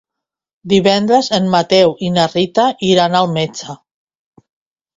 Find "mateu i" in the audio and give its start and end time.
1.57-2.11